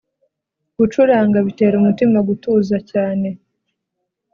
[0.77, 3.27] Gucuranga bitera umutima gutuza cyane